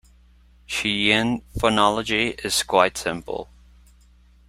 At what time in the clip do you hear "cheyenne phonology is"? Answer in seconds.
0.65-2.63